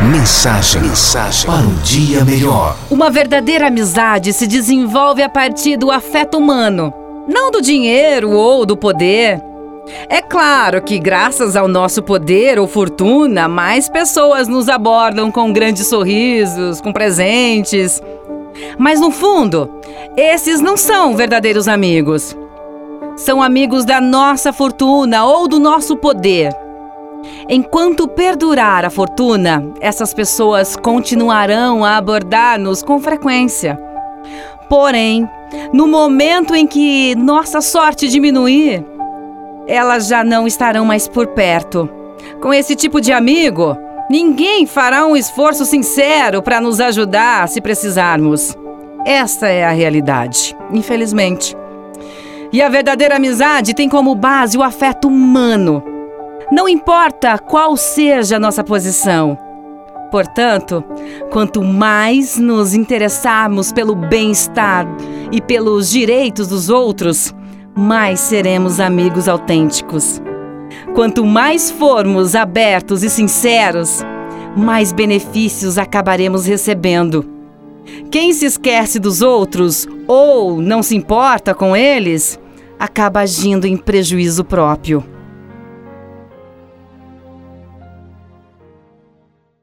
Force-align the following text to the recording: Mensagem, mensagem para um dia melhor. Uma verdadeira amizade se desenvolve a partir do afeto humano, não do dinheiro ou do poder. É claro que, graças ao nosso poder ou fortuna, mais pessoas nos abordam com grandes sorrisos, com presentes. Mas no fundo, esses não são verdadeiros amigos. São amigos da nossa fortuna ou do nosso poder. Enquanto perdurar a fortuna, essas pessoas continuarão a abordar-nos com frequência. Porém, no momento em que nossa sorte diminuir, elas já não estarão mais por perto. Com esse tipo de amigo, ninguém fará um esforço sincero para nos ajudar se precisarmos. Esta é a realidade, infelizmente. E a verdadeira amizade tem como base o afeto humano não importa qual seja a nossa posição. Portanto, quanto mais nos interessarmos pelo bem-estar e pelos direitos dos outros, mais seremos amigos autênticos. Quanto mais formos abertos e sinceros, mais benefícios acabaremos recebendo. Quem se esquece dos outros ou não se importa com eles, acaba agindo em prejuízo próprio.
Mensagem, 0.00 0.80
mensagem 0.80 1.44
para 1.44 1.66
um 1.66 1.74
dia 1.82 2.24
melhor. 2.24 2.76
Uma 2.88 3.10
verdadeira 3.10 3.66
amizade 3.66 4.32
se 4.32 4.46
desenvolve 4.46 5.24
a 5.24 5.28
partir 5.28 5.76
do 5.76 5.90
afeto 5.90 6.38
humano, 6.38 6.94
não 7.26 7.50
do 7.50 7.60
dinheiro 7.60 8.30
ou 8.30 8.64
do 8.64 8.76
poder. 8.76 9.42
É 10.08 10.22
claro 10.22 10.80
que, 10.82 11.00
graças 11.00 11.56
ao 11.56 11.66
nosso 11.66 12.00
poder 12.00 12.60
ou 12.60 12.68
fortuna, 12.68 13.48
mais 13.48 13.88
pessoas 13.88 14.46
nos 14.46 14.68
abordam 14.68 15.32
com 15.32 15.52
grandes 15.52 15.88
sorrisos, 15.88 16.80
com 16.80 16.92
presentes. 16.92 18.00
Mas 18.78 19.00
no 19.00 19.10
fundo, 19.10 19.68
esses 20.16 20.60
não 20.60 20.76
são 20.76 21.16
verdadeiros 21.16 21.66
amigos. 21.66 22.36
São 23.16 23.42
amigos 23.42 23.84
da 23.84 24.00
nossa 24.00 24.52
fortuna 24.52 25.24
ou 25.24 25.48
do 25.48 25.58
nosso 25.58 25.96
poder. 25.96 26.54
Enquanto 27.48 28.06
perdurar 28.06 28.84
a 28.84 28.90
fortuna, 28.90 29.64
essas 29.80 30.12
pessoas 30.12 30.76
continuarão 30.76 31.82
a 31.82 31.96
abordar-nos 31.96 32.82
com 32.82 32.98
frequência. 33.00 33.78
Porém, 34.68 35.26
no 35.72 35.88
momento 35.88 36.54
em 36.54 36.66
que 36.66 37.14
nossa 37.14 37.62
sorte 37.62 38.06
diminuir, 38.06 38.84
elas 39.66 40.08
já 40.08 40.22
não 40.22 40.46
estarão 40.46 40.84
mais 40.84 41.08
por 41.08 41.28
perto. 41.28 41.88
Com 42.42 42.52
esse 42.52 42.76
tipo 42.76 43.00
de 43.00 43.12
amigo, 43.12 43.74
ninguém 44.10 44.66
fará 44.66 45.06
um 45.06 45.16
esforço 45.16 45.64
sincero 45.64 46.42
para 46.42 46.60
nos 46.60 46.80
ajudar 46.80 47.48
se 47.48 47.62
precisarmos. 47.62 48.54
Esta 49.06 49.48
é 49.48 49.64
a 49.64 49.70
realidade, 49.70 50.54
infelizmente. 50.70 51.56
E 52.52 52.60
a 52.60 52.68
verdadeira 52.68 53.16
amizade 53.16 53.74
tem 53.74 53.88
como 53.88 54.14
base 54.14 54.58
o 54.58 54.62
afeto 54.62 55.08
humano 55.08 55.97
não 56.50 56.68
importa 56.68 57.38
qual 57.38 57.76
seja 57.76 58.36
a 58.36 58.40
nossa 58.40 58.64
posição. 58.64 59.38
Portanto, 60.10 60.82
quanto 61.30 61.62
mais 61.62 62.38
nos 62.38 62.74
interessarmos 62.74 63.70
pelo 63.70 63.94
bem-estar 63.94 64.86
e 65.30 65.40
pelos 65.40 65.90
direitos 65.90 66.48
dos 66.48 66.70
outros, 66.70 67.34
mais 67.76 68.18
seremos 68.18 68.80
amigos 68.80 69.28
autênticos. 69.28 70.22
Quanto 70.94 71.26
mais 71.26 71.70
formos 71.70 72.34
abertos 72.34 73.02
e 73.02 73.10
sinceros, 73.10 74.02
mais 74.56 74.90
benefícios 74.90 75.76
acabaremos 75.76 76.46
recebendo. 76.46 77.24
Quem 78.10 78.32
se 78.32 78.46
esquece 78.46 78.98
dos 78.98 79.20
outros 79.20 79.86
ou 80.06 80.60
não 80.62 80.82
se 80.82 80.96
importa 80.96 81.54
com 81.54 81.76
eles, 81.76 82.40
acaba 82.78 83.20
agindo 83.20 83.66
em 83.66 83.76
prejuízo 83.76 84.42
próprio. 84.42 85.17